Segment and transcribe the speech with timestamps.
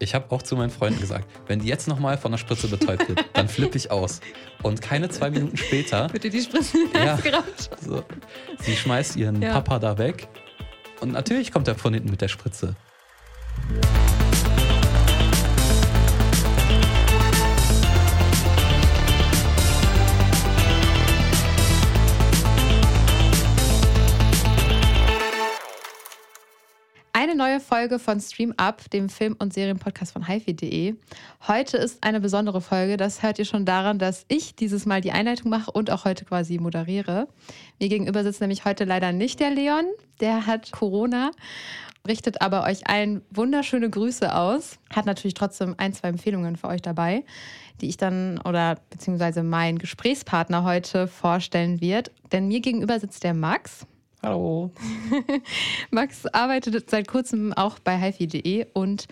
[0.00, 3.08] Ich habe auch zu meinen Freunden gesagt, wenn die jetzt nochmal von der Spritze betäubt
[3.08, 4.20] wird, dann flippe ich aus.
[4.62, 6.12] Und keine zwei Minuten später.
[6.12, 7.18] Wird dir die Spritze Ja.
[7.80, 8.04] So,
[8.60, 9.54] sie schmeißt ihren Ja.
[9.54, 10.28] Papa da weg.
[11.00, 12.76] Und natürlich kommt er von hinten mit der Spritze.
[27.20, 30.94] Eine neue Folge von Stream Up, dem Film- und Serienpodcast von hifi.de.
[31.48, 32.96] Heute ist eine besondere Folge.
[32.96, 36.24] Das hört ihr schon daran, dass ich dieses Mal die Einleitung mache und auch heute
[36.24, 37.26] quasi moderiere.
[37.80, 39.84] Mir gegenüber sitzt nämlich heute leider nicht der Leon.
[40.20, 41.32] Der hat Corona,
[42.06, 44.78] richtet aber euch allen wunderschöne Grüße aus.
[44.94, 47.24] Hat natürlich trotzdem ein, zwei Empfehlungen für euch dabei,
[47.80, 52.12] die ich dann oder beziehungsweise mein Gesprächspartner heute vorstellen wird.
[52.30, 53.88] Denn mir gegenüber sitzt der Max.
[54.20, 54.72] Hallo.
[55.92, 59.06] Max arbeitet seit kurzem auch bei hifi.de und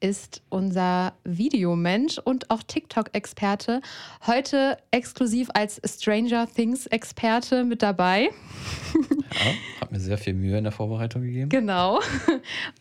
[0.00, 3.80] ist unser Videomensch und auch TikTok-Experte.
[4.26, 8.30] Heute exklusiv als Stranger Things-Experte mit dabei.
[8.94, 11.48] Ja, hat mir sehr viel Mühe in der Vorbereitung gegeben.
[11.48, 12.00] Genau.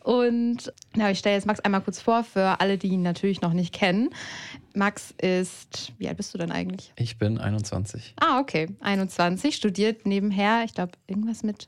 [0.04, 3.54] Und ja, ich stelle jetzt Max einmal kurz vor für alle, die ihn natürlich noch
[3.54, 4.10] nicht kennen.
[4.74, 6.94] Max ist, wie alt bist du denn eigentlich?
[6.96, 8.14] Ich bin 21.
[8.20, 11.68] Ah, okay, 21, studiert nebenher, ich glaube, irgendwas mit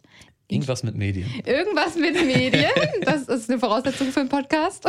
[0.49, 1.29] Irgendwas mit Medien.
[1.45, 2.71] Irgendwas mit Medien.
[3.05, 4.83] Das ist eine Voraussetzung für einen Podcast.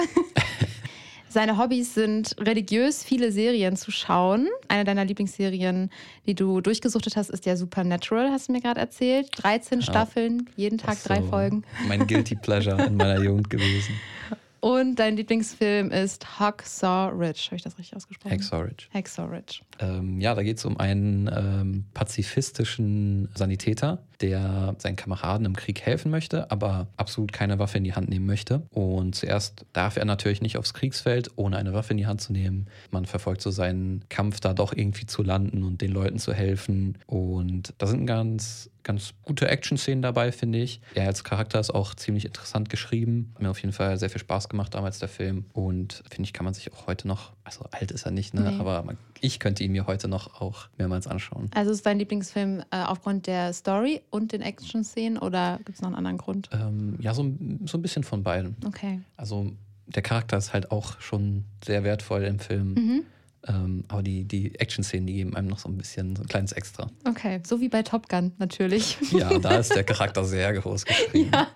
[1.28, 4.48] Seine Hobbys sind religiös, viele Serien zu schauen.
[4.69, 5.91] Eine deiner Lieblingsserien,
[6.27, 9.28] die du durchgesuchtet hast, ist ja Supernatural, hast du mir gerade erzählt.
[9.34, 11.62] 13 Staffeln, jeden Tag ist drei so Folgen.
[11.86, 13.94] Mein Guilty Pleasure in meiner Jugend gewesen.
[14.61, 17.47] Und dein Lieblingsfilm ist Hacksaw Ridge.
[17.47, 18.33] Habe ich das richtig ausgesprochen?
[18.33, 18.86] Hacksaw Ridge.
[18.92, 19.61] Hacksaw Ridge.
[19.78, 25.80] Ähm, ja, da geht es um einen ähm, pazifistischen Sanitäter, der seinen Kameraden im Krieg
[25.80, 28.62] helfen möchte, aber absolut keine Waffe in die Hand nehmen möchte.
[28.70, 32.32] Und zuerst darf er natürlich nicht aufs Kriegsfeld, ohne eine Waffe in die Hand zu
[32.32, 32.66] nehmen.
[32.91, 36.98] Man verfolgt so seinen Kampf, da doch irgendwie zu landen und den Leuten zu helfen.
[37.06, 40.80] Und da sind ganz ganz gute Action-Szenen dabei, finde ich.
[40.94, 43.30] Er als Charakter ist auch ziemlich interessant geschrieben.
[43.34, 45.44] Hat mir auf jeden Fall sehr viel Spaß gemacht damals, der Film.
[45.53, 48.43] Und finde ich, kann man sich auch heute noch, also alt ist er nicht, ne?
[48.43, 48.59] Nee.
[48.61, 51.50] aber man, ich könnte ihn mir heute noch auch mehrmals anschauen.
[51.55, 55.89] Also ist dein Lieblingsfilm äh, aufgrund der Story und den Action-Szenen oder gibt es noch
[55.89, 56.49] einen anderen Grund?
[56.53, 58.56] Ähm, ja, so, ein- so ein bisschen von beiden.
[58.66, 59.00] Okay.
[59.16, 59.53] Also
[59.87, 62.75] der Charakter ist halt auch schon sehr wertvoll im Film.
[62.75, 63.03] Mhm.
[63.49, 66.53] Ähm, aber die, die Action-Szenen, die geben einem noch so ein bisschen so ein kleines
[66.53, 66.91] Extra.
[67.09, 68.99] Okay, so wie bei Top Gun natürlich.
[69.12, 71.31] Ja, da ist der Charakter sehr groß geschrieben.
[71.33, 71.49] Ja.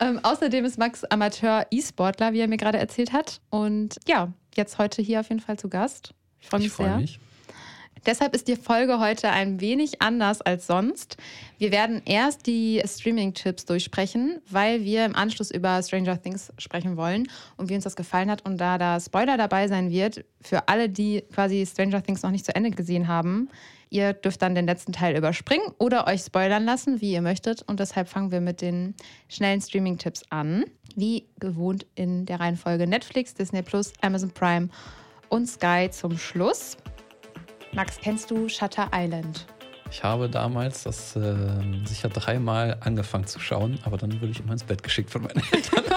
[0.00, 3.40] ähm, außerdem ist Max Amateur-E-Sportler, wie er mir gerade erzählt hat.
[3.50, 6.14] Und ja, jetzt heute hier auf jeden Fall zu Gast.
[6.40, 6.96] Ich freue mich Ich freue sehr.
[6.98, 7.20] mich.
[8.06, 11.16] Deshalb ist die Folge heute ein wenig anders als sonst.
[11.56, 17.28] Wir werden erst die Streaming-Tipps durchsprechen, weil wir im Anschluss über Stranger Things sprechen wollen
[17.56, 18.44] und wie uns das gefallen hat.
[18.44, 22.44] Und da da Spoiler dabei sein wird, für alle, die quasi Stranger Things noch nicht
[22.44, 23.48] zu Ende gesehen haben,
[23.88, 27.62] ihr dürft dann den letzten Teil überspringen oder euch spoilern lassen, wie ihr möchtet.
[27.62, 28.94] Und deshalb fangen wir mit den
[29.28, 30.64] schnellen Streaming-Tipps an.
[30.94, 34.68] Wie gewohnt in der Reihenfolge Netflix, Disney Plus, Amazon Prime
[35.30, 36.76] und Sky zum Schluss.
[37.74, 39.46] Max, kennst du Shutter Island?
[39.90, 44.52] Ich habe damals das ähm, sicher dreimal angefangen zu schauen, aber dann wurde ich immer
[44.52, 45.84] ins Bett geschickt von meinen Eltern.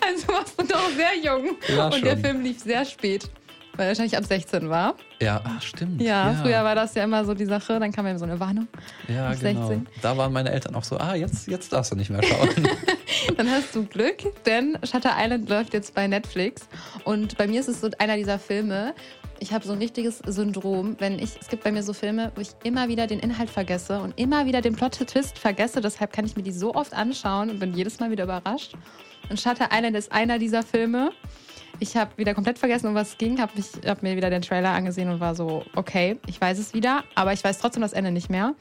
[0.00, 1.56] Also warst du doch sehr jung.
[1.68, 2.20] Ja, und der schon.
[2.24, 3.30] Film lief sehr spät,
[3.76, 4.94] weil er wahrscheinlich ab 16 war.
[5.20, 6.00] Ja, ah, stimmt.
[6.02, 7.78] Ja, früher war das ja immer so die Sache.
[7.78, 8.68] Dann kam ja so eine Warnung.
[9.08, 9.68] Ja, ab genau.
[9.68, 9.86] 16.
[10.02, 12.48] Da waren meine Eltern auch so, ah, jetzt, jetzt darfst du nicht mehr schauen.
[13.36, 16.68] Dann hast du Glück, denn Shutter Island läuft jetzt bei Netflix.
[17.04, 18.94] Und bei mir ist es so einer dieser Filme.
[19.38, 22.40] Ich habe so ein richtiges Syndrom, wenn ich, es gibt bei mir so Filme, wo
[22.40, 25.80] ich immer wieder den Inhalt vergesse und immer wieder den Plot-Twist vergesse.
[25.80, 28.74] Deshalb kann ich mir die so oft anschauen und bin jedes Mal wieder überrascht.
[29.28, 31.10] Und Shutter Island ist einer dieser Filme.
[31.82, 33.52] Ich habe wieder komplett vergessen, um was es ging, habe
[33.84, 37.32] hab mir wieder den Trailer angesehen und war so, okay, ich weiß es wieder, aber
[37.32, 38.54] ich weiß trotzdem das Ende nicht mehr.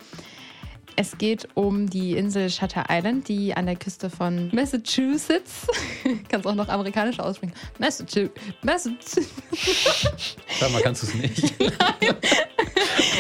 [0.96, 5.68] Es geht um die Insel Shutter Island, die an der Küste von Massachusetts,
[6.30, 10.36] kannst auch noch amerikanisch aussprechen, Massachusetts, Massachusetts.
[10.60, 11.54] Sag mal, kannst du es nicht?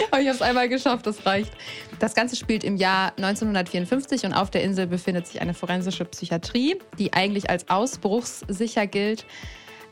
[0.10, 1.52] Aber ich habe es einmal geschafft, das reicht.
[2.00, 6.80] Das Ganze spielt im Jahr 1954 und auf der Insel befindet sich eine forensische Psychiatrie,
[6.98, 9.28] die eigentlich als ausbruchssicher gilt.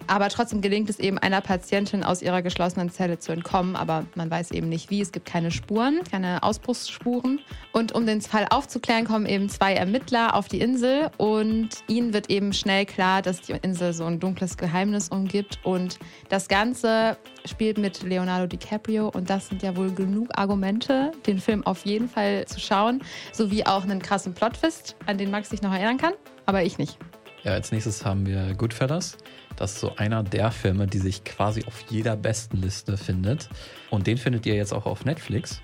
[0.07, 4.31] Aber trotzdem gelingt es eben einer Patientin aus ihrer geschlossenen Zelle zu entkommen, aber man
[4.31, 5.01] weiß eben nicht wie.
[5.01, 7.40] Es gibt keine Spuren, keine Ausbruchsspuren.
[7.74, 12.30] Und um den Fall aufzuklären, kommen eben zwei Ermittler auf die Insel und ihnen wird
[12.30, 15.60] eben schnell klar, dass die Insel so ein dunkles Geheimnis umgibt.
[15.63, 16.00] Und
[16.30, 21.66] das Ganze spielt mit Leonardo DiCaprio und das sind ja wohl genug Argumente, den Film
[21.66, 23.01] auf jeden Fall zu schauen,
[23.31, 26.13] sowie auch einen krassen Plot-Twist, an den Max sich noch erinnern kann,
[26.46, 26.98] aber ich nicht.
[27.44, 29.18] Ja, als nächstes haben wir Goodfellas.
[29.56, 33.50] Das ist so einer der Filme, die sich quasi auf jeder besten Liste findet.
[33.89, 35.62] Und den findet ihr jetzt auch auf Netflix.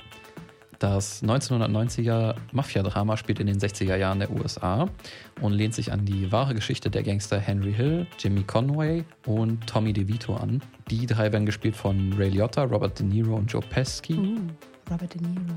[0.80, 4.90] Das 1990er Mafia-Drama spielt in den 60er Jahren der USA
[5.42, 9.94] und lehnt sich an die wahre Geschichte der Gangster Henry Hill, Jimmy Conway und Tommy
[9.94, 10.62] DeVito an.
[10.90, 14.14] Die drei werden gespielt von Ray Liotta, Robert De Niro und Joe Pesci.
[14.16, 14.38] Uh,
[14.92, 15.56] Robert De Niro.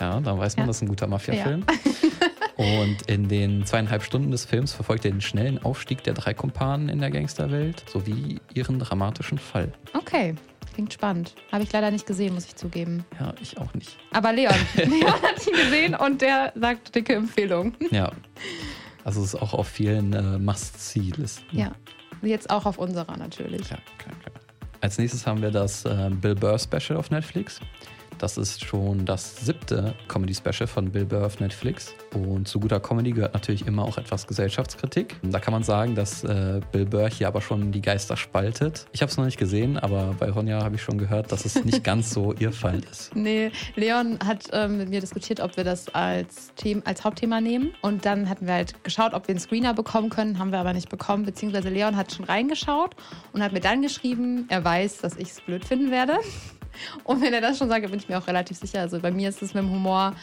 [0.00, 0.66] Ja, da weiß man, Ja.
[0.66, 1.64] das ist ein guter Mafia-Film.
[1.68, 2.09] Ja.
[2.60, 6.90] Und in den zweieinhalb Stunden des Films verfolgt er den schnellen Aufstieg der drei Kumpanen
[6.90, 9.72] in der Gangsterwelt sowie ihren dramatischen Fall.
[9.94, 10.34] Okay,
[10.74, 11.34] klingt spannend.
[11.50, 13.06] Habe ich leider nicht gesehen, muss ich zugeben.
[13.18, 13.96] Ja, ich auch nicht.
[14.12, 17.72] Aber Leon, Leon hat ihn gesehen und der sagt dicke Empfehlung.
[17.90, 18.12] Ja.
[19.04, 21.56] Also es ist auch auf vielen äh, Must-See-Listen.
[21.56, 21.72] Ja,
[22.20, 23.70] jetzt auch auf unserer natürlich.
[23.70, 24.34] Ja, klar, klar.
[24.82, 27.58] Als nächstes haben wir das äh, Bill Burr Special auf Netflix.
[28.20, 31.94] Das ist schon das siebte Comedy-Special von Bill Burr auf Netflix.
[32.14, 35.16] Und zu guter Comedy gehört natürlich immer auch etwas Gesellschaftskritik.
[35.22, 38.86] Da kann man sagen, dass äh, Bill Burr hier aber schon die Geister spaltet.
[38.92, 41.64] Ich habe es noch nicht gesehen, aber bei Ronja habe ich schon gehört, dass es
[41.64, 43.16] nicht ganz so ihr Fall ist.
[43.16, 47.70] Nee, Leon hat ähm, mit mir diskutiert, ob wir das als, Them als Hauptthema nehmen.
[47.80, 50.74] Und dann hatten wir halt geschaut, ob wir einen Screener bekommen können, haben wir aber
[50.74, 51.24] nicht bekommen.
[51.24, 52.96] Beziehungsweise Leon hat schon reingeschaut
[53.32, 56.18] und hat mir dann geschrieben, er weiß, dass ich es blöd finden werde.
[57.04, 58.80] Und wenn er das schon sagt, bin ich mir auch relativ sicher.
[58.80, 60.14] Also bei mir ist es mit dem Humor.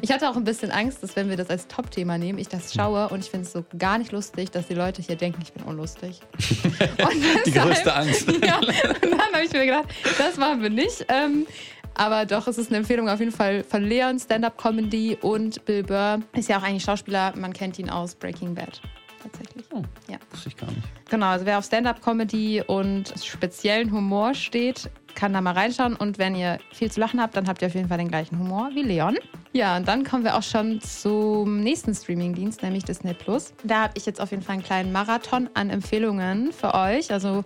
[0.00, 2.72] Ich hatte auch ein bisschen Angst, dass wenn wir das als Top-Thema nehmen, ich das
[2.72, 5.52] schaue und ich finde es so gar nicht lustig, dass die Leute hier denken, ich
[5.52, 6.20] bin unlustig.
[6.72, 8.28] Und Die deshalb- größte Angst.
[8.44, 8.68] ja, und
[9.02, 9.86] dann habe ich mir gedacht,
[10.18, 11.04] das machen wir nicht.
[11.08, 11.46] Ähm,
[11.94, 16.20] aber doch, es ist eine Empfehlung auf jeden Fall von Leon, Stand-Up-Comedy und Bill Burr.
[16.34, 18.80] Ist ja auch eigentlich Schauspieler, man kennt ihn aus Breaking Bad.
[19.22, 19.64] Tatsächlich.
[19.72, 20.18] Oh, Ja.
[20.30, 20.82] wusste ich gar nicht.
[21.10, 25.94] Genau, also wer auf Stand-Up-Comedy und speziellen Humor steht, kann da mal reinschauen.
[25.94, 28.38] Und wenn ihr viel zu lachen habt, dann habt ihr auf jeden Fall den gleichen
[28.38, 29.16] Humor wie Leon.
[29.52, 33.52] Ja, und dann kommen wir auch schon zum nächsten Streaming-Dienst, nämlich Disney Plus.
[33.64, 37.12] Da habe ich jetzt auf jeden Fall einen kleinen Marathon an Empfehlungen für euch.
[37.12, 37.44] Also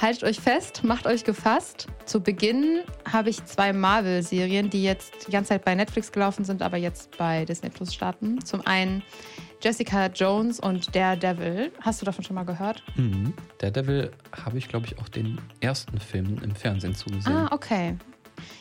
[0.00, 1.86] haltet euch fest, macht euch gefasst.
[2.04, 2.80] Zu Beginn
[3.10, 7.16] habe ich zwei Marvel-Serien, die jetzt die ganze Zeit bei Netflix gelaufen sind, aber jetzt
[7.16, 8.44] bei Disney Plus starten.
[8.44, 9.02] Zum einen
[9.62, 11.72] Jessica Jones und Daredevil.
[11.80, 12.82] Hast du davon schon mal gehört?
[12.96, 13.32] Mhm.
[13.58, 14.10] Daredevil
[14.44, 17.34] habe ich, glaube ich, auch den ersten Film im Fernsehen zugesehen.
[17.34, 17.96] Ah, okay.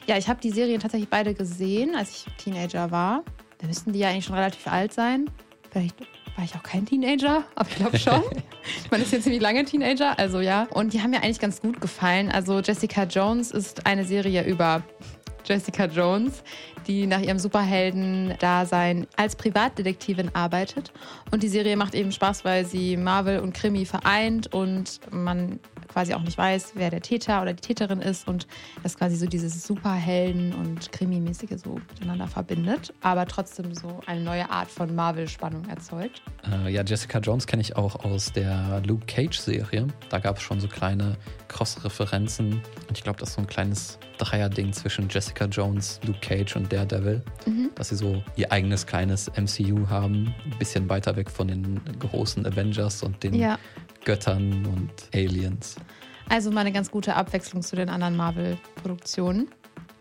[0.07, 3.24] Ja, ich habe die Serien tatsächlich beide gesehen, als ich Teenager war.
[3.57, 5.30] Da müssten die ja eigentlich schon relativ alt sein.
[5.71, 5.95] Vielleicht
[6.36, 8.21] war ich auch kein Teenager, aber ich glaube schon.
[8.91, 10.68] Man ist jetzt ziemlich lange Teenager, also ja.
[10.71, 12.30] Und die haben mir eigentlich ganz gut gefallen.
[12.30, 14.83] Also Jessica Jones ist eine Serie über
[15.45, 16.44] Jessica Jones,
[16.88, 20.92] die nach ihrem Superhelden-Dasein als Privatdetektivin arbeitet.
[21.31, 25.59] Und die Serie macht eben Spaß, weil sie Marvel und Krimi vereint und man
[25.95, 28.47] quasi auch nicht weiß, wer der Täter oder die Täterin ist und
[28.83, 34.50] das quasi so dieses Superhelden- und Krimi-mäßige so miteinander verbindet, aber trotzdem so eine neue
[34.50, 36.21] Art von Marvel-Spannung erzeugt.
[36.51, 39.88] Äh, ja, Jessica Jones kenne ich auch aus der Luke Cage-Serie.
[40.09, 41.15] Da gab es schon so kleine
[41.47, 42.62] Cross-Referenzen.
[42.89, 46.74] Und ich glaube, das ist so ein kleines Dreier-Ding zwischen Jessica Jones, Luke Cage und
[46.74, 47.24] Daredevil.
[47.45, 47.69] Mhm.
[47.75, 50.33] Dass sie so ihr eigenes kleines MCU haben.
[50.44, 53.57] Ein bisschen weiter weg von den großen Avengers und den Ja,
[54.06, 55.75] Göttern und Aliens.
[56.30, 59.50] also mal eine ganz gute Abwechslung zu den anderen Marvel-Produktionen.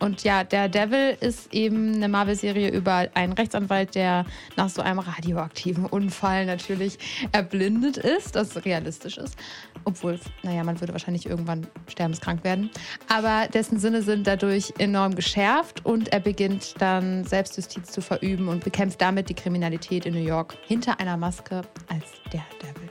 [0.00, 4.98] Und ja, der Devil ist eben eine Marvel-Serie über einen Rechtsanwalt, der nach so einem
[4.98, 6.98] radioaktiven Unfall natürlich
[7.32, 9.38] erblindet ist, das realistisch ist.
[9.84, 12.70] Obwohl, naja, man würde wahrscheinlich irgendwann sterbenskrank werden.
[13.08, 18.62] Aber dessen Sinne sind dadurch enorm geschärft und er beginnt dann Selbstjustiz zu verüben und
[18.62, 22.90] bekämpft damit die Kriminalität in New York hinter einer Maske als der Devil.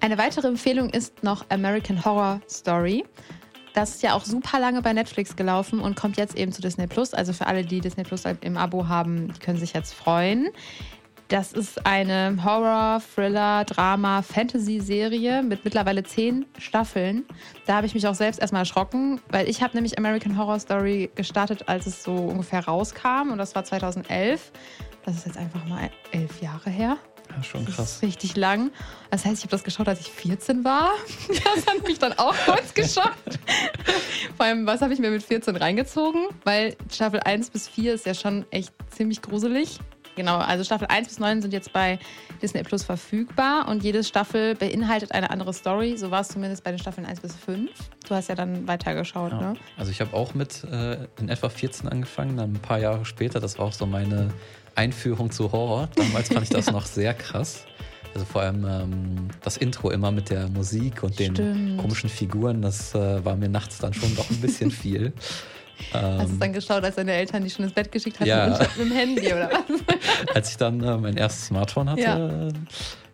[0.00, 3.04] Eine weitere Empfehlung ist noch American Horror Story.
[3.74, 6.86] Das ist ja auch super lange bei Netflix gelaufen und kommt jetzt eben zu Disney
[6.86, 7.14] Plus.
[7.14, 10.48] Also für alle, die Disney Plus im Abo haben, die können sich jetzt freuen.
[11.28, 17.26] Das ist eine Horror, Thriller, Drama, Fantasy-Serie mit mittlerweile zehn Staffeln.
[17.66, 21.10] Da habe ich mich auch selbst erstmal erschrocken, weil ich habe nämlich American Horror Story
[21.14, 24.52] gestartet, als es so ungefähr rauskam und das war 2011.
[25.04, 26.96] Das ist jetzt einfach mal elf Jahre her.
[27.36, 27.92] Ja, schon Das krass.
[27.96, 28.70] ist richtig lang.
[29.10, 30.90] Das heißt, ich habe das geschaut, als ich 14 war.
[31.28, 33.38] Das hat mich dann auch kurz geschockt.
[34.36, 36.26] Vor allem, was habe ich mir mit 14 reingezogen?
[36.44, 39.78] Weil Staffel 1 bis 4 ist ja schon echt ziemlich gruselig.
[40.18, 41.98] Genau, also Staffel 1 bis 9 sind jetzt bei
[42.42, 45.96] Disney Plus verfügbar und jede Staffel beinhaltet eine andere Story.
[45.96, 47.70] So war es zumindest bei den Staffeln 1 bis 5.
[48.08, 49.40] Du hast ja dann weitergeschaut, Ja.
[49.40, 49.54] ne?
[49.76, 53.38] Also ich habe auch mit äh, in etwa 14 angefangen, dann ein paar Jahre später.
[53.38, 54.30] Das war auch so meine
[54.74, 55.88] Einführung zu Horror.
[55.94, 57.64] Damals fand ich das noch sehr krass.
[58.14, 61.78] Also vor allem ähm, das Intro immer mit der Musik und den Stimmt.
[61.80, 65.12] komischen Figuren, das äh, war mir nachts dann schon doch ein bisschen viel.
[65.92, 68.46] Hast du Ähm, dann geschaut, als deine Eltern dich schon ins Bett geschickt hatten Ja.
[68.46, 70.34] und mit dem Handy oder was?
[70.34, 72.00] als ich dann äh, mein erstes Smartphone hatte,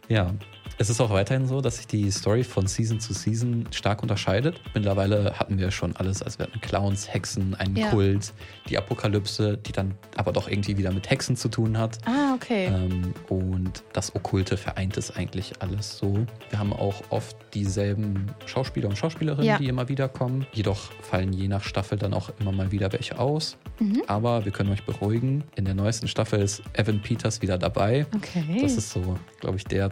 [0.08, 0.24] Ja.
[0.26, 0.30] Ja,
[0.78, 4.60] es ist auch weiterhin so, dass sich die Story von Season zu Season stark unterscheidet.
[4.74, 6.22] Mittlerweile hatten wir schon alles.
[6.22, 7.90] Also wir hatten Clowns, Hexen, einen Ja.
[7.90, 8.32] Kult,
[8.68, 11.98] die Apokalypse, die dann aber doch irgendwie wieder mit Hexen zu tun hat.
[12.06, 12.66] Ah, okay.
[12.66, 16.26] Ähm, und das Okkulte vereint es eigentlich alles so.
[16.50, 19.58] Wir haben auch oft dieselben Schauspieler und Schauspielerinnen, Ja.
[19.58, 20.46] die immer wieder kommen.
[20.52, 23.56] Jedoch fallen je nach Staffel dann auch immer mal wieder welche aus.
[23.78, 24.02] Mhm.
[24.06, 28.06] Aber wir können euch beruhigen, in der neuesten Staffel ist Evan Peters wieder dabei.
[28.14, 28.58] Okay.
[28.62, 29.90] Das ist so, glaube ich, der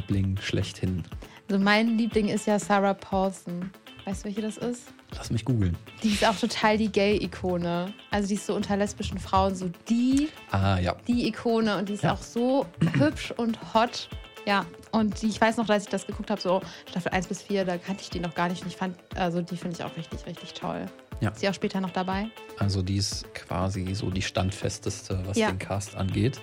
[0.00, 1.04] Zuschauerliebling schlechthin.
[1.48, 3.70] also mein Liebling ist ja Sarah Paulson.
[4.06, 4.82] Weißt du, welche das ist?
[5.14, 5.76] Lass mich googeln.
[6.02, 7.92] Die ist auch total die Gay-Ikone.
[8.10, 10.96] Also die ist so unter lesbischen Frauen so die, Ah, ja.
[11.06, 12.14] die Ikone und die ist Ja.
[12.14, 12.66] auch so
[12.98, 14.08] hübsch und hot.
[14.46, 17.42] Ja, und die, ich weiß noch, als ich das geguckt habe, so Staffel 1 bis
[17.42, 18.62] 4, da kannte ich die noch gar nicht.
[18.62, 20.86] Und ich fand, also die finde ich auch richtig, richtig toll.
[21.20, 21.28] Ja.
[21.30, 22.30] Ist sie auch später noch dabei?
[22.58, 25.50] Also die ist quasi so die standfesteste, was Ja.
[25.50, 26.40] den Cast angeht.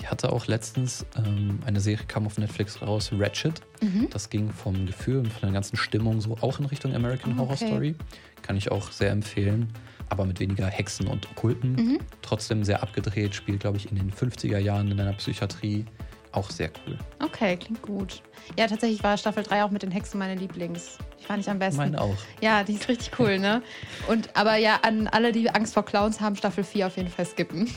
[0.00, 3.60] Die hatte auch letztens ähm, eine Serie, kam auf Netflix raus, Ratchet.
[3.80, 4.08] Mhm.
[4.10, 7.54] Das ging vom Gefühl und von der ganzen Stimmung so auch in Richtung American Horror
[7.54, 7.66] okay.
[7.66, 7.94] Story.
[8.42, 9.72] Kann ich auch sehr empfehlen.
[10.08, 11.72] Aber mit weniger Hexen und Okkulten.
[11.72, 11.98] Mhm.
[12.22, 15.84] Trotzdem sehr abgedreht, spielt, glaube ich, in den 50er Jahren in einer Psychiatrie.
[16.32, 16.96] Auch sehr cool.
[17.22, 18.22] Okay, klingt gut.
[18.56, 20.98] Ja, tatsächlich war Staffel 3 auch mit den Hexen meine Lieblings.
[21.20, 21.78] Die fand ich am besten.
[21.78, 22.16] Meine auch.
[22.40, 23.62] Ja, die ist richtig cool, ne?
[24.08, 27.26] Und aber ja, an alle, die Angst vor Clowns haben, Staffel 4 auf jeden Fall
[27.26, 27.70] skippen.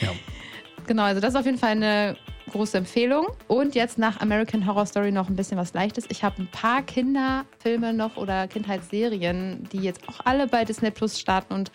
[0.00, 0.10] Ja.
[0.86, 2.16] Genau, also das ist auf jeden Fall eine
[2.50, 3.26] große Empfehlung.
[3.48, 6.04] Und jetzt nach American Horror Story noch ein bisschen was Leichtes.
[6.08, 11.18] Ich habe ein paar Kinderfilme noch oder Kindheitsserien, die jetzt auch alle bei Disney Plus
[11.18, 11.70] starten und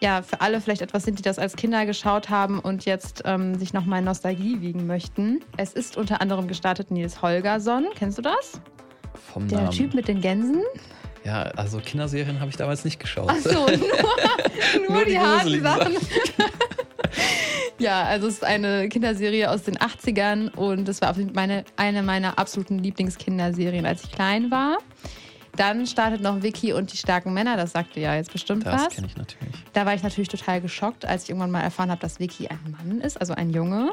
[0.00, 3.54] ja, für alle vielleicht etwas sind, die das als Kinder geschaut haben und jetzt ähm,
[3.56, 5.40] sich nochmal in Nostalgie wiegen möchten.
[5.56, 7.86] Es ist unter anderem gestartet Nils Holgersson.
[7.94, 8.60] Kennst du das?
[9.32, 9.70] Vom Der Namen.
[9.70, 10.62] Typ mit den Gänsen?
[11.24, 13.28] Ja, also Kinderserien habe ich damals nicht geschaut.
[13.30, 15.96] Ach so, nur, nur, Nur die, die harten Sachen.
[17.82, 22.02] ja, also es ist eine Kinderserie aus den 80ern und es war auf meine, eine
[22.02, 24.78] meiner absoluten Lieblingskinderserien, als ich klein war.
[25.56, 28.94] Dann startet noch Vicky und die starken Männer, das sagte ja jetzt bestimmt Das was.
[28.94, 29.54] kenne ich natürlich.
[29.74, 32.58] Da war ich natürlich total geschockt, als ich irgendwann mal erfahren habe, dass Vicky ein
[32.70, 33.90] Mann ist, also ein Junge.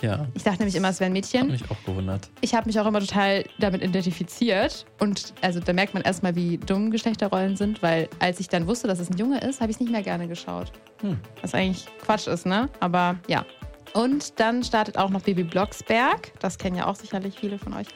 [0.00, 1.48] Ja, Ich dachte nämlich immer, es wäre ein hat Mädchen.
[1.48, 2.30] mich auch gewundert.
[2.40, 4.86] Ich habe mich auch immer total damit identifiziert.
[4.98, 8.88] Und also da merkt man erstmal, wie dumm Geschlechterrollen sind, weil als ich dann wusste,
[8.88, 10.72] dass es ein Junge ist, habe ich es nicht mehr gerne geschaut.
[11.02, 11.18] Hm.
[11.42, 12.68] Was eigentlich Quatsch ist, ne?
[12.80, 13.44] Aber ja.
[13.92, 16.32] Und dann startet auch noch Baby Blocksberg.
[16.38, 17.88] Das kennen ja auch sicherlich viele von euch.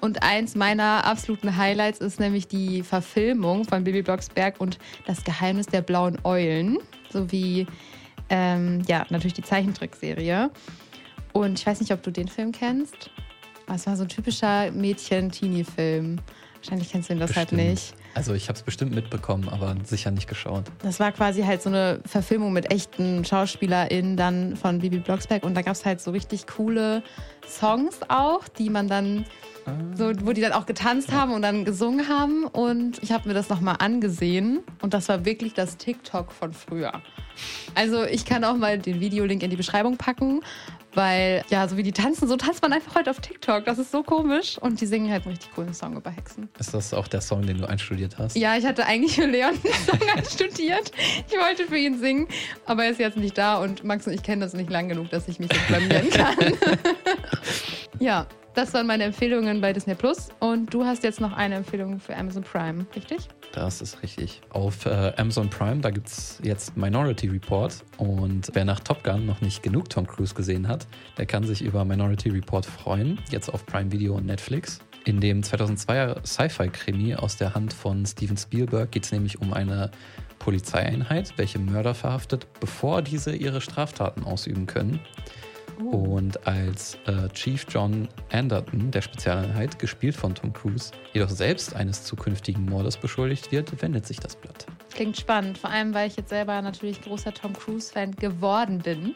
[0.00, 5.66] Und eins meiner absoluten Highlights ist nämlich die Verfilmung von Baby Blocksberg und das Geheimnis
[5.66, 6.78] der blauen Eulen.
[7.10, 7.66] Sowie,
[8.28, 10.50] ähm, ja, natürlich die Zeichentrickserie.
[11.36, 13.10] Und ich weiß nicht, ob du den Film kennst.
[13.66, 16.18] Aber Es war so ein typischer Mädchen-Teenie-Film.
[16.56, 17.70] Wahrscheinlich kennst du ihn das halt Bestimmt.
[17.70, 17.94] nicht.
[18.14, 20.64] Also ich habe es bestimmt mitbekommen, aber sicher nicht geschaut.
[20.82, 25.44] Das war quasi halt so eine Verfilmung mit echten SchauspielerInnen dann von Bibi Blocksberg.
[25.44, 27.02] Und da gab es halt so richtig coole
[27.46, 29.26] Songs auch, die man dann
[29.94, 32.44] so, wo die dann auch getanzt haben und dann gesungen haben.
[32.44, 37.02] Und ich habe mir das nochmal angesehen und das war wirklich das TikTok von früher.
[37.74, 40.40] Also ich kann auch mal den Videolink in die Beschreibung packen,
[40.96, 43.66] weil ja, so wie die tanzen, so tanzt man einfach heute auf TikTok.
[43.66, 44.58] Das ist so komisch.
[44.58, 46.48] Und die singen halt einen richtig coolen Song über Hexen.
[46.58, 48.36] Ist das auch der Song, den du einstudiert hast?
[48.36, 50.90] Ja, ich hatte eigentlich für Leon einen Song studiert.
[51.28, 52.26] Ich wollte für ihn singen,
[52.64, 55.10] aber er ist jetzt nicht da und Max und ich kennen das nicht lang genug,
[55.10, 56.36] dass ich mich jetzt blamieren kann.
[58.00, 62.00] ja, das waren meine Empfehlungen bei Disney Plus und du hast jetzt noch eine Empfehlung
[62.00, 63.28] für Amazon Prime, richtig?
[63.52, 64.42] Das ist richtig.
[64.50, 67.74] Auf äh, Amazon Prime, da gibt es jetzt Minority Report.
[67.96, 70.86] Und wer nach Top Gun noch nicht genug Tom Cruise gesehen hat,
[71.16, 73.18] der kann sich über Minority Report freuen.
[73.30, 74.80] Jetzt auf Prime Video und Netflix.
[75.06, 79.90] In dem 2002er Sci-Fi-Krimi aus der Hand von Steven Spielberg geht es nämlich um eine
[80.38, 85.00] Polizeieinheit, welche Mörder verhaftet, bevor diese ihre Straftaten ausüben können.
[85.78, 92.04] Und als äh, Chief John Anderton der Spezialeinheit, gespielt von Tom Cruise, jedoch selbst eines
[92.04, 94.66] zukünftigen Mordes beschuldigt wird, wendet sich das Blatt.
[94.92, 99.14] Klingt spannend, vor allem weil ich jetzt selber natürlich großer Tom Cruise-Fan geworden bin.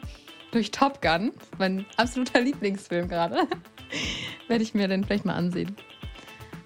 [0.51, 3.47] Durch Top Gun, mein absoluter Lieblingsfilm gerade.
[4.47, 5.75] Werde ich mir den vielleicht mal ansehen.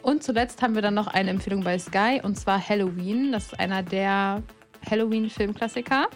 [0.01, 3.31] Und zuletzt haben wir dann noch eine Empfehlung bei Sky und zwar Halloween.
[3.31, 4.43] Das ist einer der
[4.89, 6.07] Halloween-Filmklassiker.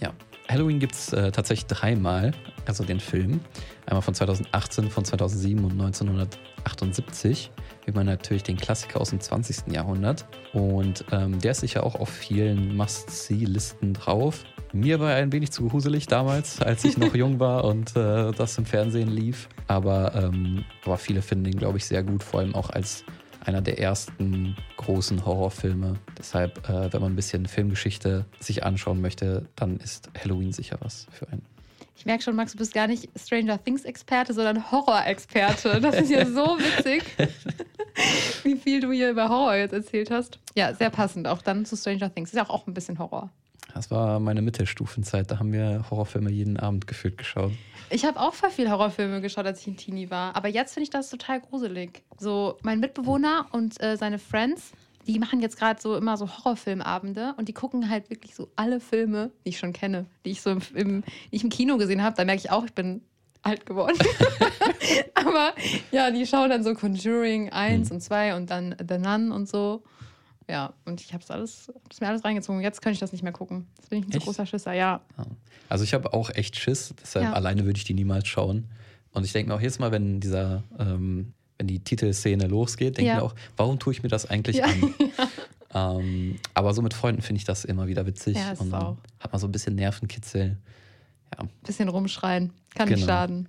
[0.00, 0.12] Ja,
[0.48, 2.32] Halloween gibt es äh, tatsächlich dreimal,
[2.66, 3.40] also den Film.
[3.86, 7.50] Einmal von 2018, von 2007 und 1978.
[7.84, 9.72] Wie man natürlich den Klassiker aus dem 20.
[9.72, 10.26] Jahrhundert.
[10.52, 14.44] Und ähm, der ist sicher auch auf vielen Must-See-Listen drauf.
[14.72, 18.32] Mir war er ein wenig zu gruselig damals, als ich noch jung war und äh,
[18.32, 19.48] das im Fernsehen lief.
[19.68, 23.04] Aber, ähm, aber viele finden ihn, glaube ich, sehr gut, vor allem auch als
[23.46, 25.94] einer der ersten großen Horrorfilme.
[26.18, 31.06] Deshalb, äh, wenn man ein bisschen Filmgeschichte sich anschauen möchte, dann ist Halloween sicher was
[31.10, 31.42] für einen.
[31.96, 35.80] Ich merke schon, Max, du bist gar nicht Stranger Things-Experte, sondern Horror-Experte.
[35.80, 37.04] Das ist ja so witzig,
[38.42, 40.38] wie viel du hier über Horror jetzt erzählt hast.
[40.54, 42.30] Ja, sehr passend auch dann zu Stranger Things.
[42.30, 43.30] Ist ja auch, auch ein bisschen Horror.
[43.76, 45.30] Das war meine Mittelstufenzeit.
[45.30, 47.52] Da haben wir Horrorfilme jeden Abend gefühlt geschaut.
[47.90, 50.34] Ich habe auch voll viel Horrorfilme geschaut, als ich ein Teenie war.
[50.34, 52.02] Aber jetzt finde ich das total gruselig.
[52.18, 54.72] So, mein Mitbewohner und äh, seine Friends,
[55.06, 58.80] die machen jetzt gerade so immer so Horrorfilmabende und die gucken halt wirklich so alle
[58.80, 62.16] Filme, die ich schon kenne, die ich so im, im, ich im Kino gesehen habe.
[62.16, 63.02] Da merke ich auch, ich bin
[63.42, 63.98] alt geworden.
[65.14, 65.52] Aber
[65.92, 67.96] ja, die schauen dann so Conjuring 1 mhm.
[67.96, 69.82] und 2 und dann The Nun und so.
[70.48, 72.60] Ja, und ich habe es alles, hab's mir alles reingezogen.
[72.60, 73.66] Jetzt kann ich das nicht mehr gucken.
[73.78, 75.00] Jetzt bin ich ein so großer Schisser, ja.
[75.68, 77.32] Also ich habe auch echt Schiss, deshalb ja.
[77.32, 78.68] alleine würde ich die niemals schauen.
[79.12, 83.02] Und ich denke mir auch jedes Mal, wenn dieser, ähm, wenn die Titelszene losgeht, denke
[83.02, 83.16] ich ja.
[83.16, 84.94] mir auch, warum tue ich mir das eigentlich an?
[85.74, 88.36] ähm, aber so mit Freunden finde ich das immer wieder witzig.
[88.36, 90.58] Ja, und dann hat man so ein bisschen Nervenkitzel.
[91.36, 91.48] Ja.
[91.64, 92.52] Bisschen rumschreien.
[92.74, 92.98] Kann genau.
[92.98, 93.48] nicht schaden.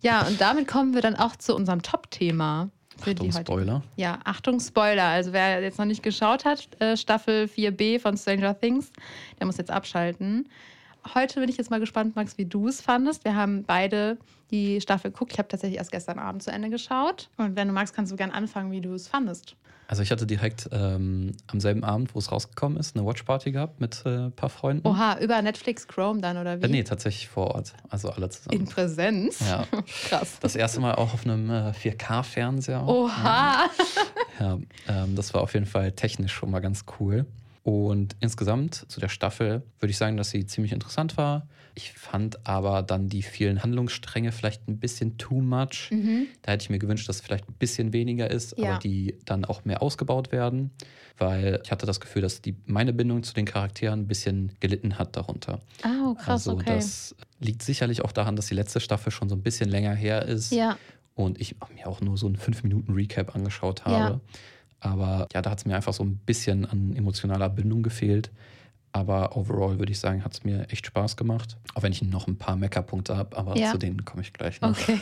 [0.00, 2.70] Ja, und damit kommen wir dann auch zu unserem Top-Thema.
[3.00, 3.82] Achtung, Spoiler.
[3.96, 5.04] Ja, Achtung, Spoiler.
[5.04, 8.90] Also wer jetzt noch nicht geschaut hat, äh, Staffel 4b von Stranger Things,
[9.38, 10.48] der muss jetzt abschalten.
[11.14, 13.24] Heute bin ich jetzt mal gespannt, Max, wie du es fandest.
[13.24, 14.18] Wir haben beide
[14.50, 15.32] die Staffel geguckt.
[15.32, 17.28] Ich habe tatsächlich erst gestern Abend zu Ende geschaut.
[17.36, 19.56] Und wenn du magst, kannst du gerne anfangen, wie du es fandest.
[19.88, 23.80] Also ich hatte direkt ähm, am selben Abend, wo es rausgekommen ist, eine Watchparty gehabt
[23.80, 24.86] mit äh, ein paar Freunden.
[24.86, 26.64] Oha, über Netflix Chrome dann oder wie?
[26.64, 27.72] Äh, nee, tatsächlich vor Ort.
[27.88, 28.60] Also alle zusammen.
[28.60, 29.38] In Präsenz?
[29.48, 29.64] Ja.
[30.08, 30.38] Krass.
[30.40, 32.86] Das erste Mal auch auf einem äh, 4K-Fernseher.
[32.86, 33.66] Oha!
[34.40, 34.58] Ja,
[34.88, 37.24] ähm, das war auf jeden Fall technisch schon mal ganz cool.
[37.66, 41.48] Und insgesamt zu der Staffel würde ich sagen, dass sie ziemlich interessant war.
[41.74, 45.90] Ich fand aber dann die vielen Handlungsstränge vielleicht ein bisschen too much.
[45.90, 46.28] Mhm.
[46.42, 48.70] Da hätte ich mir gewünscht, dass es vielleicht ein bisschen weniger ist, ja.
[48.70, 50.70] aber die dann auch mehr ausgebaut werden,
[51.18, 54.96] weil ich hatte das Gefühl, dass die, meine Bindung zu den Charakteren ein bisschen gelitten
[54.96, 55.60] hat darunter.
[55.84, 56.76] Oh, krass, also okay.
[56.76, 60.24] das liegt sicherlich auch daran, dass die letzte Staffel schon so ein bisschen länger her
[60.24, 60.52] ist.
[60.52, 60.78] Ja.
[61.16, 64.14] Und ich mir auch nur so einen 5-Minuten-Recap angeschaut habe.
[64.14, 64.20] Ja.
[64.86, 68.30] Aber ja, da hat es mir einfach so ein bisschen an emotionaler Bindung gefehlt.
[68.92, 71.58] Aber overall würde ich sagen, hat es mir echt Spaß gemacht.
[71.74, 73.70] Auch wenn ich noch ein paar Meckerpunkte habe, aber ja.
[73.70, 74.70] zu denen komme ich gleich noch.
[74.70, 74.98] Okay.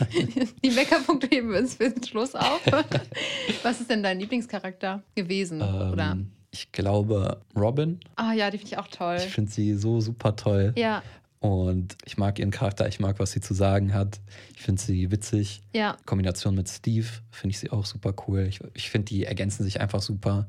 [0.65, 2.61] Die Meckerpunkte heben wir uns für den Schluss auf.
[3.63, 5.61] Was ist denn dein Lieblingscharakter gewesen?
[5.61, 6.17] Ähm, oder?
[6.51, 7.99] Ich glaube Robin.
[8.17, 9.17] Ah ja, die finde ich auch toll.
[9.17, 10.73] Ich finde sie so super toll.
[10.77, 11.01] Ja.
[11.45, 14.19] Und ich mag ihren Charakter, ich mag, was sie zu sagen hat.
[14.55, 15.61] Ich finde sie witzig.
[15.73, 15.95] Ja.
[16.05, 18.47] Kombination mit Steve finde ich sie auch super cool.
[18.49, 20.47] Ich, ich finde, die ergänzen sich einfach super.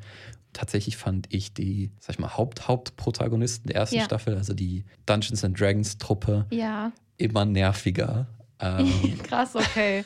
[0.55, 4.05] Tatsächlich fand ich die, sag ich mal, Haupt Hauptprotagonisten der ersten ja.
[4.05, 6.93] Staffel, also die Dungeons and Dragons Truppe, ja.
[7.19, 8.27] immer nerviger.
[8.59, 10.03] Ähm, Krass, okay.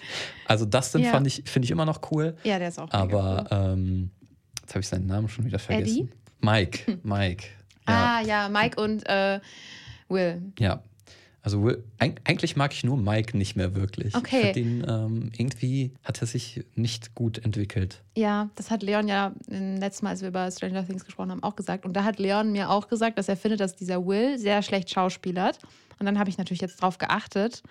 [0.46, 1.12] Also Dustin ja.
[1.12, 2.34] fand ich, finde ich immer noch cool.
[2.42, 3.58] Ja, der ist auch Aber cool.
[3.58, 4.10] ähm,
[4.60, 6.08] jetzt habe ich seinen Namen schon wieder vergessen.
[6.08, 6.08] Eddie?
[6.40, 6.98] Mike.
[7.04, 7.46] Mike.
[7.86, 9.40] Ah, ja, Mike und äh,
[10.10, 10.42] Will.
[10.58, 10.82] Ja.
[11.42, 14.14] Also Will, eigentlich mag ich nur Mike nicht mehr wirklich.
[14.14, 14.48] Okay.
[14.48, 18.02] Ich den, ähm, irgendwie hat er sich nicht gut entwickelt.
[18.14, 21.56] Ja, das hat Leon ja letztes Mal, als wir über Stranger Things gesprochen haben, auch
[21.56, 21.86] gesagt.
[21.86, 24.90] Und da hat Leon mir auch gesagt, dass er findet, dass dieser Will sehr schlecht
[24.90, 25.58] schauspielert.
[25.98, 27.62] Und dann habe ich natürlich jetzt drauf geachtet.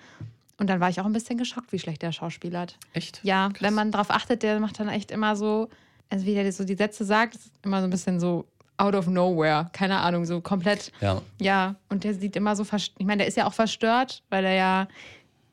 [0.57, 2.77] Und dann war ich auch ein bisschen geschockt, wie schlecht der schauspielert.
[2.93, 3.21] Echt?
[3.23, 3.61] Ja, Krass.
[3.61, 5.69] wenn man drauf achtet, der macht dann echt immer so,
[6.09, 8.45] also wie der so die Sätze sagt, ist immer so ein bisschen so
[8.79, 9.69] out of nowhere.
[9.73, 10.91] Keine Ahnung, so komplett.
[11.01, 11.21] Ja.
[11.39, 14.53] Ja, und der sieht immer so, ich meine, der ist ja auch verstört, weil er
[14.53, 14.87] ja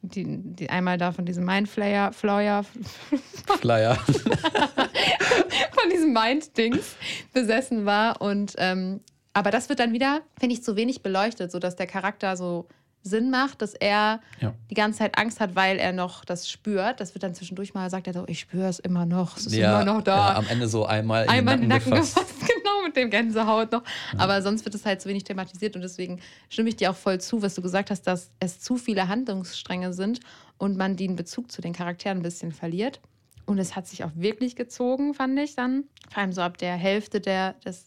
[0.02, 2.64] die, die einmal da von diesem Mindflayer, Flyer,
[3.60, 6.96] Flyer, von diesem Mind-Dings
[7.32, 8.20] besessen war.
[8.20, 9.00] Und ähm,
[9.32, 12.68] aber das wird dann wieder, finde ich, zu wenig beleuchtet, sodass der Charakter so
[13.06, 14.54] Sinn macht, dass er ja.
[14.70, 17.00] die ganze Zeit Angst hat, weil er noch das spürt.
[17.00, 19.54] Das wird dann zwischendurch mal sagt er so, ich spüre es immer noch, es ist
[19.54, 20.32] ja, immer noch da.
[20.32, 22.16] Ja, am Ende so einmal, einmal in den Nacken, Nacken gefasst.
[22.16, 22.52] gefasst.
[22.66, 23.82] Genau, mit dem Gänsehaut noch.
[24.18, 27.20] Aber sonst wird es halt zu wenig thematisiert und deswegen stimme ich dir auch voll
[27.20, 30.20] zu, was du gesagt hast, dass es zu viele Handlungsstränge sind
[30.58, 33.00] und man den Bezug zu den Charakteren ein bisschen verliert.
[33.46, 35.84] Und es hat sich auch wirklich gezogen, fand ich dann.
[36.10, 37.84] Vor allem so ab der Hälfte der, des,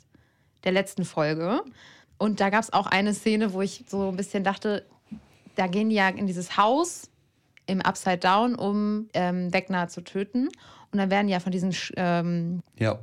[0.64, 1.62] der letzten Folge.
[2.18, 4.86] Und da gab es auch eine Szene, wo ich so ein bisschen dachte,
[5.56, 7.10] da gehen die ja in dieses Haus
[7.66, 10.48] im Upside Down, um ähm, Wegner zu töten.
[10.92, 13.00] Und dann werden ja von diesen ähm, ja.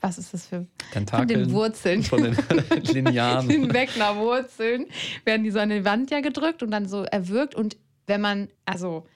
[0.00, 1.28] Was ist das für Tentakeln?
[1.28, 2.02] Von den Wurzeln.
[2.02, 2.36] Von den
[2.82, 3.48] Linearen.
[3.48, 4.86] den Wegner Wurzeln
[5.24, 7.54] werden die so an die Wand ja gedrückt und dann so erwürgt.
[7.54, 9.06] Und wenn man, also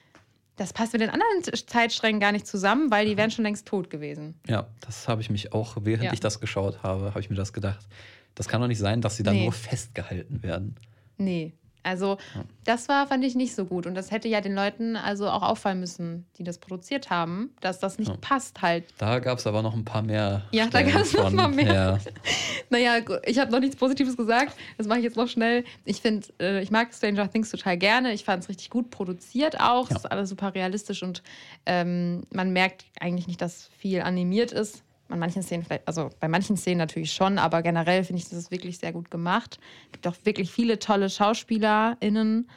[0.55, 3.91] das passt mit den anderen Zeitsträngen gar nicht zusammen, weil die wären schon längst tot
[3.91, 4.33] gewesen.
[4.47, 6.13] Ja, das habe ich mich auch, während ja.
[6.13, 7.87] ich das geschaut habe, habe ich mir das gedacht.
[8.33, 9.43] Das kann doch nicht sein, dass sie dann nee.
[9.43, 10.75] nur festgehalten werden.
[11.17, 12.43] Nee, Also Ja.
[12.65, 13.87] das war, fand ich nicht so gut.
[13.87, 17.79] Und das hätte ja den Leuten also auch auffallen müssen, die das produziert haben, dass
[17.79, 18.17] das nicht Ja.
[18.19, 18.85] passt halt.
[18.97, 20.43] Da gab es aber noch ein paar mehr.
[20.51, 21.73] Ja, da Stellen gab's noch mal mehr.
[21.73, 21.97] Ja,
[22.69, 24.55] Naja, ich habe noch nichts Positives gesagt.
[24.77, 25.63] Das mache ich jetzt noch schnell.
[25.85, 28.13] Ich finde, äh, ich mag Stranger Things total gerne.
[28.13, 29.89] Ich fand es richtig gut produziert auch.
[29.89, 29.95] Ja.
[29.95, 31.23] Es ist alles super realistisch und
[31.65, 34.83] ähm, man merkt eigentlich nicht, dass viel animiert ist.
[35.09, 38.37] An manchen Szenen vielleicht, also bei manchen Szenen natürlich schon, aber generell finde ich, das
[38.37, 39.59] ist wirklich sehr gut gemacht.
[39.87, 42.47] Es gibt auch wirklich viele tolle SchauspielerInnen.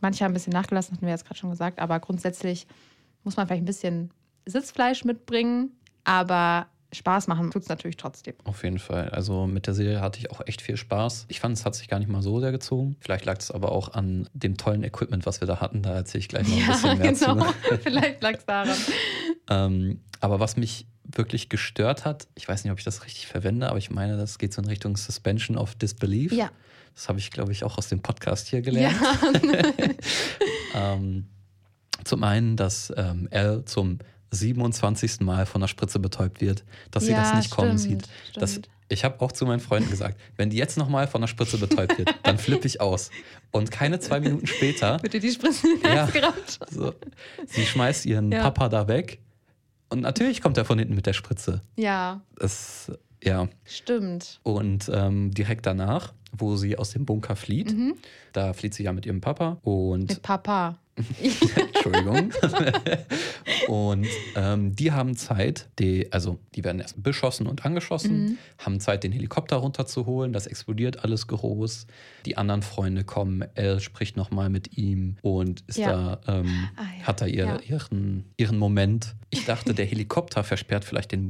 [0.00, 2.66] Manche haben ein bisschen nachgelassen, hatten wir jetzt gerade schon gesagt, aber grundsätzlich
[3.24, 4.10] muss man vielleicht ein bisschen
[4.46, 5.70] Sitzfleisch mitbringen,
[6.04, 8.34] aber Spaß machen tut es natürlich trotzdem.
[8.44, 9.08] auf jeden Fall.
[9.10, 11.26] Also mit der Serie hatte ich auch echt viel Spaß.
[11.28, 12.96] Ich fand, es hat sich gar nicht mal so sehr gezogen.
[13.00, 15.82] Vielleicht lag es aber auch an dem tollen Equipment, was wir da hatten.
[15.82, 17.46] Da erzähle ich gleich noch ein bisschen mehr genau.
[17.46, 17.78] zu.
[17.82, 18.76] Vielleicht lag es daran.
[19.48, 23.68] Ähm, aber was mich wirklich gestört hat, ich weiß nicht, ob ich das richtig verwende,
[23.68, 26.32] aber ich meine, das geht so in Richtung Suspension of Disbelief.
[26.32, 26.50] Ja.
[26.94, 28.96] Das habe ich, glaube ich, auch aus dem Podcast hier gelernt.
[30.74, 31.26] ähm,
[32.04, 33.98] zum einen, dass ähm, Elle zum
[34.30, 35.20] 27.
[35.20, 38.40] Mal von der Spritze betäubt wird, dass sie Ja, das nicht kommen stimmt, sieht.
[38.40, 41.58] Das, ich habe auch zu meinen Freunden gesagt, wenn die jetzt nochmal von der Spritze
[41.58, 43.10] betäubt wird, dann flippe ich aus.
[43.50, 46.08] Und keine zwei Minuten später dir die Spritze Ja.
[46.70, 46.94] So,
[47.46, 48.42] sie schmeißt ihren Ja.
[48.42, 49.21] Papa da weg.
[49.92, 51.62] Und natürlich kommt er von hinten mit der Spritze.
[51.76, 52.90] Ja, Das,
[53.22, 53.48] ja.
[53.64, 54.40] stimmt.
[54.42, 57.94] Und ähm, direkt danach, wo sie aus dem Bunker flieht, Mhm.
[58.32, 60.78] da flieht sie ja mit ihrem Papa und Mit Papa.
[61.74, 62.32] Entschuldigung.
[63.68, 68.38] und ähm, die haben Zeit, die, also die werden erst beschossen und angeschossen, Mhm.
[68.58, 70.32] haben Zeit, den Helikopter runterzuholen.
[70.32, 71.86] Das explodiert alles groß.
[72.26, 73.44] Die anderen Freunde kommen.
[73.54, 76.18] Elle spricht nochmal mit ihm und ist Ja.
[76.26, 77.04] da, ähm, Ah, ja.
[77.06, 77.60] hat da ihr, Ja.
[77.60, 79.14] ihren, ihren Moment.
[79.30, 81.28] Ich dachte, der Helikopter versperrt vielleicht den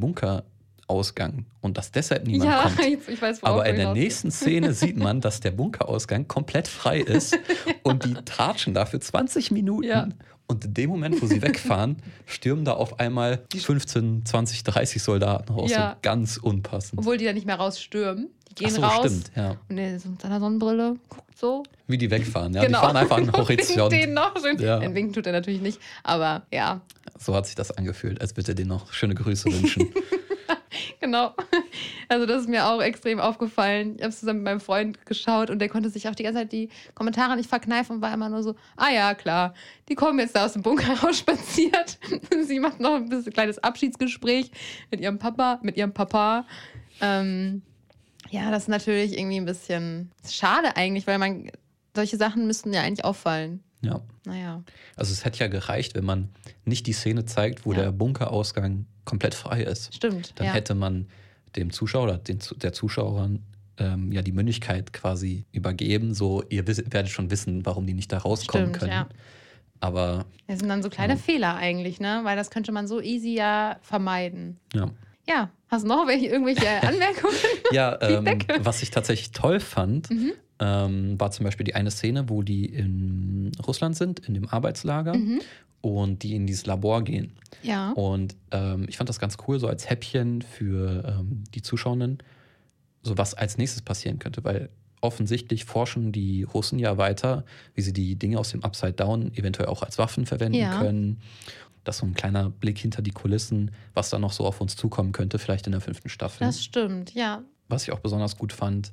[0.92, 2.88] Bunkerausgang und dass deshalb niemand ja, kommt.
[2.88, 7.01] jetzt, ich weiß, Aber in der nächsten Szene sieht man, dass der Bunkerausgang komplett frei
[7.01, 7.38] ist
[7.83, 9.88] und die tratschen da für 20 Minuten.
[9.88, 10.09] Ja.
[10.49, 15.53] Und in dem Moment, wo sie wegfahren, stürmen da auf einmal 15, 20, 30 Soldaten
[15.53, 15.71] raus.
[15.71, 15.92] Ja.
[15.92, 16.99] So ganz unpassend.
[16.99, 18.29] Obwohl die da nicht mehr rausstürmen.
[18.51, 19.07] Die gehen Ach so, raus.
[19.07, 19.57] stimmt, ja.
[19.71, 21.62] Und der ist mit seiner Sonnenbrille guckt so.
[21.87, 22.53] Wie die wegfahren.
[22.53, 22.81] Ja, genau.
[22.81, 23.92] Die fahren einfach an den Horizont.
[23.92, 24.59] Den noch schön.
[24.59, 24.79] Ja.
[24.79, 25.81] Den winken tut er natürlich nicht.
[26.03, 26.83] Aber ja,
[27.18, 29.88] So hat sich das angefühlt, als würde er denen noch schöne Grüße wünschen.
[31.00, 31.35] genau.
[32.08, 33.96] Also das ist mir auch extrem aufgefallen.
[33.96, 36.52] Ich habe zusammen mit meinem Freund geschaut und der konnte sich auch die ganze Zeit
[36.52, 39.54] die Kommentare nicht verkneifen und war immer nur so, ah ja, klar,
[39.88, 41.98] die kommen jetzt da aus dem Bunker raus spaziert.
[42.42, 44.50] Sie macht noch ein bisschen kleines Abschiedsgespräch
[44.90, 46.46] mit ihrem Papa, mit ihrem Papa.
[47.00, 47.62] Ähm,
[48.30, 51.50] ja, das ist natürlich irgendwie ein bisschen schade eigentlich, weil man
[51.94, 53.62] solche Sachen müssten ja eigentlich auffallen.
[53.83, 54.01] Ja.
[54.25, 54.62] Naja.
[54.97, 56.29] Also es hätte ja gereicht, wenn man
[56.64, 57.83] nicht die Szene zeigt, wo Ja.
[57.83, 59.95] der Bunkerausgang komplett frei ist.
[59.95, 60.33] Stimmt.
[60.37, 60.53] Dann ja.
[60.53, 61.09] hätte man
[61.57, 63.42] dem Zuschauer oder den, der Zuschauerin
[63.79, 68.12] ähm, ja die Mündigkeit quasi übergeben, so ihr wiss, werdet schon wissen, warum die nicht
[68.12, 68.92] da rauskommen Stimmt, können.
[68.92, 69.09] ja.
[69.81, 71.18] Aber Das sind dann so kleine Ja.
[71.18, 72.21] Fehler eigentlich, ne?
[72.23, 74.59] Weil das könnte man so easy ja vermeiden.
[74.75, 74.90] ja.
[75.28, 77.35] Ja, hast du noch welche, irgendwelche Anmerkungen?
[77.70, 80.32] Ja, ähm, was ich tatsächlich toll fand, Mhm.
[80.58, 85.14] ähm, war zum Beispiel die eine Szene, wo die in Russland sind, in dem Arbeitslager
[85.16, 85.40] Mhm.
[85.80, 87.32] und die in dieses Labor gehen.
[87.62, 87.92] Ja.
[87.92, 92.18] Und ähm, ich fand das ganz cool, so als Häppchen für ähm, die Zuschauenden,
[93.02, 97.92] so was als nächstes passieren könnte, weil offensichtlich forschen die Russen ja weiter, wie sie
[97.92, 100.78] die Dinge aus dem Upside Down eventuell auch als Waffen verwenden Ja.
[100.78, 101.20] können.
[101.85, 104.77] Das ist so ein kleiner Blick hinter die Kulissen, was da noch so auf uns
[104.77, 106.47] zukommen könnte, vielleicht in der fünften Staffel.
[106.47, 107.42] Das stimmt, ja.
[107.68, 108.92] Was ich auch besonders gut fand,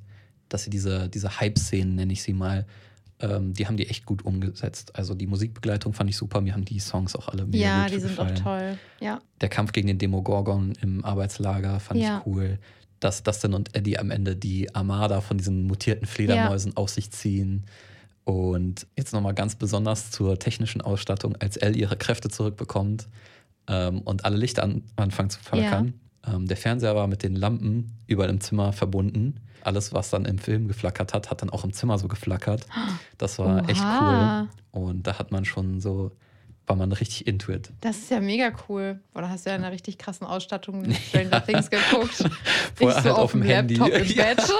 [0.50, 2.66] dass sie diese, diese Hype-Szenen, nenne ich sie mal,
[3.20, 4.96] ähm, die haben die echt gut umgesetzt.
[4.96, 7.94] Also die Musikbegleitung fand ich super, mir haben die Songs auch alle mega Ja, gut
[7.96, 8.38] die sind gefallen.
[8.38, 8.78] auch toll.
[9.02, 9.20] Ja.
[9.42, 12.20] Der Kampf gegen den Demogorgon im Arbeitslager fand Ja.
[12.20, 12.58] ich cool.
[13.02, 17.66] Dass Dustin und Eddie am Ende die Armada von diesen mutierten Fledermäusen auf sich ziehen.
[18.26, 23.08] Und jetzt nochmal ganz besonders zur technischen Ausstattung, als Elle ihre Kräfte zurückbekommt
[23.68, 25.94] ähm, und alle Lichter an, anfangen zu flackern.
[26.28, 29.40] Ähm, der Fernseher war mit den Lampen überall im Zimmer verbunden.
[29.64, 32.66] Alles, was dann im Film geflackert hat, hat dann auch im Zimmer so geflackert.
[33.18, 34.48] Das war echt Oha.
[34.74, 34.84] cool.
[34.84, 36.12] Und da hat man schon so,
[36.68, 37.72] war man richtig into it.
[37.82, 39.00] Das ist ja mega cool.
[39.16, 42.14] Oder hast du ja eine richtig krassen Ausstattung mit Stranger Things geguckt?
[42.76, 43.76] Vorher Nicht so halt auf auf dem dem Handy.
[43.76, 44.24] Laptop im Ja.
[44.24, 44.54] Bett.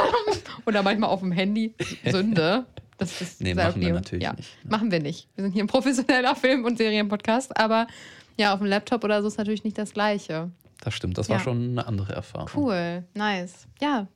[0.66, 1.76] Oder manchmal auf dem Handy.
[2.10, 2.66] Sünde.
[3.00, 4.34] Das ist Nee, machen wir natürlich ja.
[4.34, 4.50] nicht.
[4.70, 5.28] Machen wir nicht.
[5.36, 7.88] Wir sind hier ein professioneller Film- und Serienpodcast, aber
[8.38, 10.52] ja, auf dem Laptop oder so ist natürlich nicht das Gleiche.
[10.82, 11.44] Das stimmt, das war Ja.
[11.44, 12.50] schon eine andere Erfahrung.
[12.56, 13.68] Cool, nice.
[13.82, 14.08] Ja,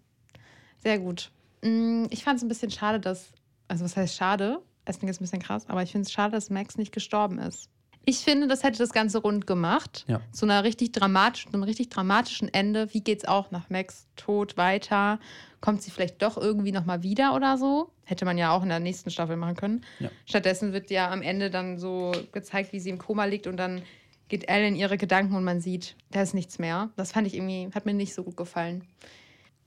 [0.77, 1.31] sehr gut.
[1.61, 3.29] Mm, Ich fand es ein bisschen schade, dass,
[3.67, 4.59] also was heißt schade?
[4.85, 7.69] Essen ist ein bisschen krass, aber ich finde es schade, dass Max nicht gestorben ist.
[8.05, 10.03] Ich finde, das hätte das Ganze rund gemacht.
[10.09, 10.19] Ja.
[10.33, 12.93] Zu einer richtig dramatischen, einem richtig dramatischen Ende.
[12.93, 15.19] Wie geht's auch nach Max Tod weiter?
[15.61, 17.92] Kommt sie vielleicht doch irgendwie nochmal wieder oder so?
[18.05, 19.85] Hätte man ja auch in der nächsten Staffel machen können.
[19.99, 20.09] Ja.
[20.25, 23.81] Stattdessen wird ja am Ende dann so gezeigt, wie sie im Koma liegt und dann
[24.27, 26.89] geht Elle in ihre Gedanken und man sieht, da ist nichts mehr.
[26.95, 28.83] Das fand ich irgendwie, hat mir nicht so gut gefallen.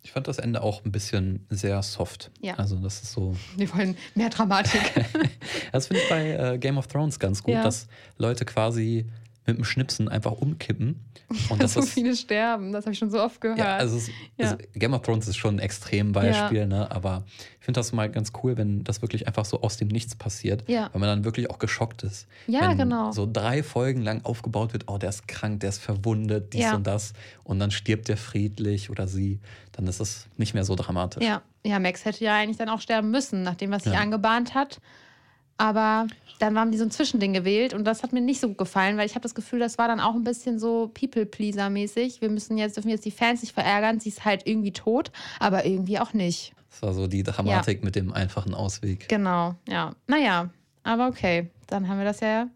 [0.02, 2.30] Ich fand das Ende auch ein bisschen sehr soft.
[2.40, 2.54] Ja.
[2.54, 3.34] Also das ist so.
[3.56, 4.80] Wir wollen mehr Dramatik.
[5.72, 7.62] Das finde ich bei äh, Game of Thrones ganz gut, Ja.
[7.62, 7.86] dass
[8.18, 9.06] Leute quasi
[9.46, 11.00] mit dem Schnipsen einfach umkippen.
[11.48, 13.58] Und das so ist, viele sterben, das habe ich schon so oft gehört.
[13.58, 14.50] ja, also es, Ja.
[14.52, 16.88] also Game of Thrones ist schon ein Extrembeispiel, ne?
[16.90, 17.24] aber
[17.58, 20.68] ich finde das mal ganz cool, wenn das wirklich einfach so aus dem Nichts passiert,
[20.68, 20.88] Ja.
[20.92, 22.28] weil man dann wirklich auch geschockt ist.
[22.46, 23.10] Ja, wenn genau.
[23.12, 26.74] so drei Folgen lang aufgebaut wird, oh, der ist krank, der ist verwundet, dies Ja.
[26.76, 29.40] und das und dann stirbt der friedlich oder sie,
[29.72, 31.24] dann ist es nicht mehr so dramatisch.
[31.24, 34.00] Ja, ja, Max hätte ja eigentlich dann auch sterben müssen, nach dem, was sich Ja.
[34.00, 34.80] angebahnt hat.
[35.58, 36.06] Aber
[36.38, 38.96] dann haben die so ein Zwischending gewählt und das hat mir nicht so gut gefallen,
[38.98, 42.20] weil ich habe das Gefühl, das war dann auch ein bisschen so People-Pleaser-mäßig.
[42.20, 45.64] Wir müssen jetzt, dürfen jetzt die Fans nicht verärgern, sie ist halt irgendwie tot, aber
[45.64, 46.52] irgendwie auch nicht.
[46.70, 49.08] Das war so die Dramatik mit dem einfachen Ausweg.
[49.08, 49.94] Genau, ja.
[50.06, 50.50] Naja,
[50.82, 52.48] aber okay, dann haben wir das ja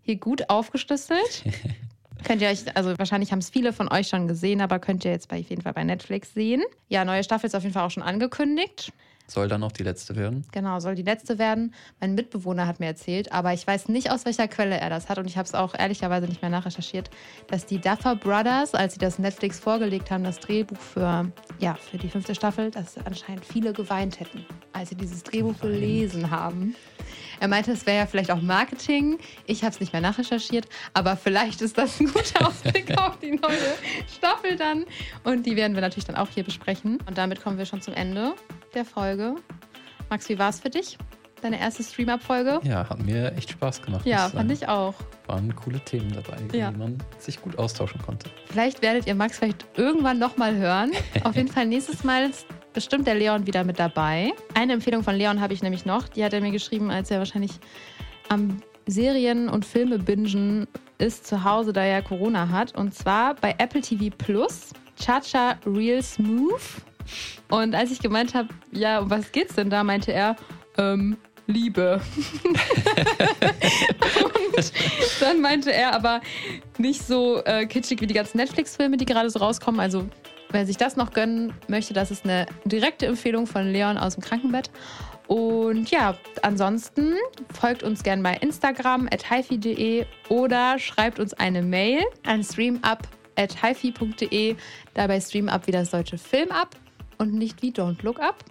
[0.00, 1.44] hier gut aufgeschlüsselt.
[2.24, 5.10] könnt ihr euch, also wahrscheinlich haben es viele von euch schon gesehen, aber könnt ihr
[5.10, 6.62] jetzt bei, auf jeden Fall bei Netflix sehen.
[6.88, 8.92] Ja, neue Staffel ist auf jeden Fall auch schon angekündigt.
[9.30, 10.46] Soll dann noch die letzte werden?
[10.52, 11.74] Genau, soll die letzte werden.
[12.00, 15.18] Mein Mitbewohner hat mir erzählt, aber ich weiß nicht, aus welcher Quelle er das hat
[15.18, 17.10] und ich habe es auch ehrlicherweise nicht mehr nachrecherchiert,
[17.46, 21.98] dass die Duffer Brothers, als sie das Netflix vorgelegt haben, das Drehbuch für, ja, für
[21.98, 26.74] die fünfte Staffel, dass anscheinend viele geweint hätten, als sie dieses Drehbuch gelesen haben.
[27.40, 29.18] Er meinte, es wäre ja vielleicht auch Marketing.
[29.46, 33.32] Ich habe es nicht mehr nachrecherchiert, aber vielleicht ist das ein guter Ausblick auf die
[33.32, 33.58] neue
[34.16, 34.84] Staffel dann.
[35.24, 36.98] Und die werden wir natürlich dann auch hier besprechen.
[37.06, 38.34] Und damit kommen wir schon zum Ende
[38.74, 39.36] der Folge.
[40.10, 40.96] Max, wie war es für dich?
[41.40, 42.58] Deine erste Stream-Up-Folge?
[42.64, 44.04] Ja, hat mir echt Spaß gemacht.
[44.04, 44.94] Ja, fand ich auch.
[45.28, 46.72] Waren coole Themen dabei, Ja.
[46.74, 48.28] wie man sich gut austauschen konnte.
[48.46, 50.90] Vielleicht werdet ihr Max vielleicht irgendwann nochmal hören.
[51.22, 52.30] Auf jeden Fall nächstes Mal
[52.72, 54.32] bestimmt der Leon wieder mit dabei.
[54.54, 56.08] Eine Empfehlung von Leon habe ich nämlich noch.
[56.08, 57.52] Die hat er mir geschrieben, als er wahrscheinlich
[58.28, 60.66] am Serien- und Filme bingen
[60.98, 62.74] ist zu Hause, da er Corona hat.
[62.76, 64.72] Und zwar bei Apple TV Plus.
[65.00, 66.60] Chacha Real Smooth.
[67.50, 70.36] Und als ich gemeint habe, ja, um was geht's denn da, meinte er,
[70.76, 72.00] ähm, Liebe.
[74.54, 74.72] und
[75.20, 76.20] dann meinte er aber
[76.76, 79.80] nicht so äh, kitschig wie die ganzen Netflix-Filme, die gerade so rauskommen.
[79.80, 80.06] Also,
[80.50, 84.22] wer sich das noch gönnen möchte, das ist eine direkte Empfehlung von Leon aus dem
[84.22, 84.70] Krankenbett.
[85.26, 87.14] Und ja, ansonsten
[87.52, 94.56] folgt uns gerne bei Instagram at hifi.de oder schreibt uns eine Mail an streamup.hifi.de.
[94.94, 96.76] Dabei streamup wie das deutsche Film ab
[97.18, 98.42] und nicht wie Don't Look Up.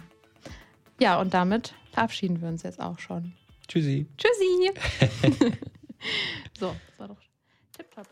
[0.99, 3.33] Ja, und damit verabschieden wir uns jetzt auch schon.
[3.67, 4.05] Tschüssi.
[4.17, 4.71] Tschüssi!
[6.59, 7.17] so, das war doch
[7.75, 8.05] tipptopp.